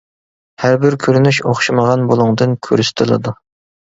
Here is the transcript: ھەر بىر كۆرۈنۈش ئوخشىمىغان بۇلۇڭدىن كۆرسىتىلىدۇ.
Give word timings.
ھەر 0.63 0.77
بىر 0.85 0.95
كۆرۈنۈش 1.03 1.41
ئوخشىمىغان 1.51 2.05
بۇلۇڭدىن 2.11 2.57
كۆرسىتىلىدۇ. 2.69 3.35